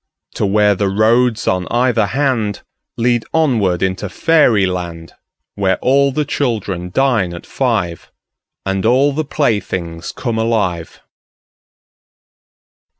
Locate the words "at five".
7.35-8.11